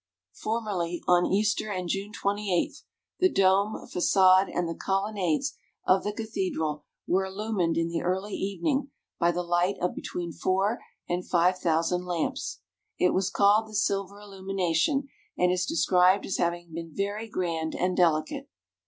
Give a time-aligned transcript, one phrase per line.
[0.33, 2.73] Formerly, on Easter and June 28,
[3.19, 5.53] the dome, façade, and the colonnades
[5.85, 10.79] of the cathedral were illumined in the early evening by the light of between four
[11.07, 12.61] and five thousand lamps.
[12.97, 17.95] It was called the silver illumination, and is described as having been very grand and
[17.95, 18.49] delicate.